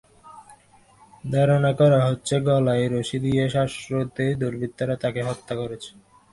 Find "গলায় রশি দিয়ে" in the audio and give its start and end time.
2.47-3.43